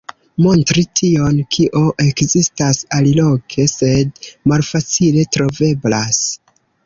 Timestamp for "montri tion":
0.43-1.35